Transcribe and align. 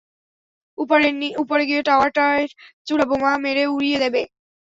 উপরে 1.41 1.63
গিয়ে 1.69 1.81
টাওয়ারটার 1.87 2.39
চূড়া 2.87 3.05
বোমা 3.09 3.31
মেরে 3.43 3.63
উড়িয়ে 3.73 3.97
দেবে! 4.03 4.21